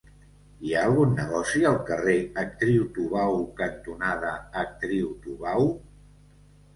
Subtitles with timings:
[0.67, 4.31] Hi ha algun negoci al carrer Actriu Tubau cantonada
[4.63, 5.69] Actriu Tubau?